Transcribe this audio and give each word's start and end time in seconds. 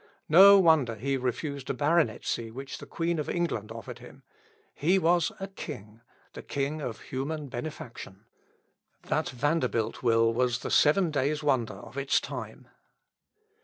No 0.29 0.57
wonder 0.57 0.95
he 0.95 1.15
refused 1.15 1.69
a 1.69 1.75
baronetcy 1.75 2.49
which 2.49 2.79
the 2.79 2.87
Queen 2.87 3.19
of 3.19 3.29
England 3.29 3.71
offered 3.71 3.99
him, 3.99 4.23
he 4.73 4.97
was 4.97 5.31
a 5.39 5.47
king 5.47 6.01
the 6.33 6.41
king 6.41 6.81
of 6.81 7.01
human 7.01 7.49
benefaction. 7.49 8.25
That 9.03 9.29
Vanderbilt 9.29 10.01
will 10.01 10.33
was 10.33 10.61
the 10.61 10.71
seven 10.71 11.11
days 11.11 11.43
wonder 11.43 11.75
of 11.75 11.99
its 11.99 12.19
time. 12.19 12.67